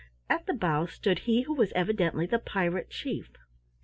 At 0.31 0.47
the 0.47 0.55
bow 0.55 0.87
stood 0.87 1.19
he 1.29 1.43
who 1.43 1.53
was 1.53 1.71
evidently 1.75 2.25
the 2.25 2.39
Pirate 2.39 2.89
Chief. 2.89 3.29